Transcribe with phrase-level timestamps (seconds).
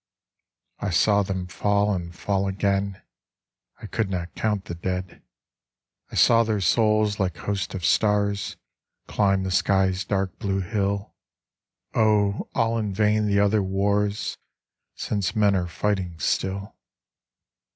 [0.79, 3.03] I saw them fall and fall again:
[3.83, 5.21] I could not count the dead.
[6.11, 8.57] I saw their souls like hosts of stars
[9.05, 11.13] Climb the sky's dark blue hill.
[11.93, 14.39] Oh, all in vain the other wars
[14.95, 16.75] Since men are fighting still!